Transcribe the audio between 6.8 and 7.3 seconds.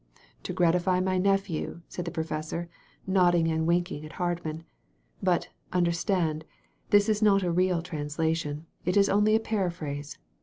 this is